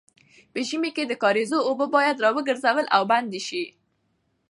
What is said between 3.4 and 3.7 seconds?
شي.